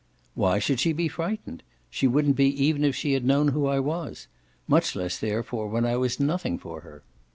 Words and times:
"Why 0.33 0.57
should 0.57 0.79
she 0.79 0.93
be 0.93 1.07
frightened? 1.07 1.61
She 1.91 2.07
wouldn't 2.07 2.35
be 2.35 2.45
even 2.59 2.83
if 2.83 2.95
she 2.95 3.13
had 3.13 3.23
known 3.23 3.49
who 3.49 3.67
I 3.67 3.79
was; 3.79 4.25
much 4.67 4.95
less 4.95 5.19
therefore 5.19 5.67
when 5.67 5.85
I 5.85 5.95
was 5.95 6.19
nothing 6.19 6.57
for 6.57 6.81
her." 6.81 7.03